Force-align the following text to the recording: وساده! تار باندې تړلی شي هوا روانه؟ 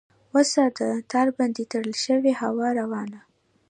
وساده! 0.35 0.89
تار 1.11 1.27
باندې 1.37 1.63
تړلی 1.71 1.95
شي 2.03 2.33
هوا 2.41 2.67
روانه؟ 2.79 3.19